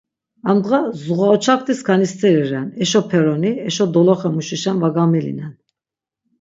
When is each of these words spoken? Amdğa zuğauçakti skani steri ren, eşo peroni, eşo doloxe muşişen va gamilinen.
Amdğa 0.49 0.79
zuğauçakti 1.01 1.73
skani 1.79 2.07
steri 2.13 2.43
ren, 2.51 2.67
eşo 2.83 3.01
peroni, 3.09 3.51
eşo 3.67 3.85
doloxe 3.93 4.29
muşişen 4.35 4.77
va 4.81 4.89
gamilinen. 4.95 5.53